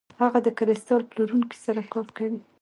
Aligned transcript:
هغه 0.21 0.39
د 0.43 0.47
کریستال 0.57 1.01
پلورونکي 1.09 1.57
سره 1.65 1.81
کار 1.93 2.07
کوي. 2.17 2.37